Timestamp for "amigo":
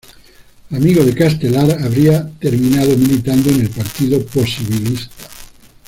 0.71-1.05